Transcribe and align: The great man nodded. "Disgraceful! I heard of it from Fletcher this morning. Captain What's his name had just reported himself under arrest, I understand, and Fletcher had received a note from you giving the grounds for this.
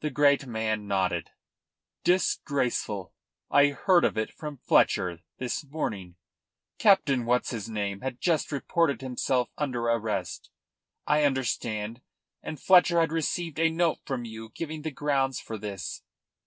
The 0.00 0.08
great 0.08 0.46
man 0.46 0.88
nodded. 0.88 1.28
"Disgraceful! 2.02 3.12
I 3.50 3.66
heard 3.72 4.02
of 4.02 4.16
it 4.16 4.32
from 4.32 4.56
Fletcher 4.56 5.20
this 5.36 5.62
morning. 5.66 6.16
Captain 6.78 7.26
What's 7.26 7.50
his 7.50 7.68
name 7.68 8.00
had 8.00 8.22
just 8.22 8.50
reported 8.50 9.02
himself 9.02 9.50
under 9.58 9.82
arrest, 9.82 10.48
I 11.06 11.24
understand, 11.24 12.00
and 12.42 12.58
Fletcher 12.58 13.00
had 13.00 13.12
received 13.12 13.58
a 13.58 13.68
note 13.68 13.98
from 14.06 14.24
you 14.24 14.48
giving 14.48 14.80
the 14.80 14.90
grounds 14.90 15.40
for 15.42 15.58
this. 15.58 16.02